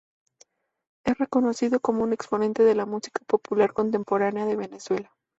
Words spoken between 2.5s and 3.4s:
de la música